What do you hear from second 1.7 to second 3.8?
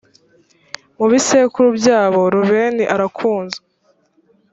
byabo rubeni arakunzwe